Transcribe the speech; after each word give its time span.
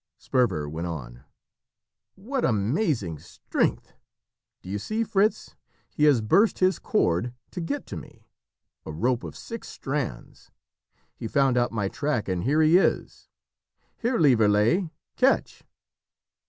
Sperver 0.17 0.67
went 0.67 0.87
on 0.87 1.25
"What 2.15 2.43
amazing 2.43 3.19
strength! 3.19 3.93
Do 4.63 4.69
you 4.69 4.79
see, 4.79 5.03
Fritz, 5.03 5.55
he 5.93 6.05
has 6.05 6.21
burst 6.21 6.57
his 6.57 6.79
cord 6.79 7.35
to 7.51 7.61
get 7.61 7.85
to 7.85 7.97
me 7.97 8.25
a 8.83 8.91
rope 8.91 9.23
of 9.23 9.37
six 9.37 9.67
strands; 9.67 10.49
he 11.13 11.27
found 11.27 11.55
out 11.55 11.71
my 11.71 11.87
track 11.87 12.27
and 12.27 12.43
here 12.45 12.63
he 12.63 12.77
is! 12.77 13.29
Here, 13.99 14.17
Lieverlé, 14.17 14.89
catch!" 15.17 15.65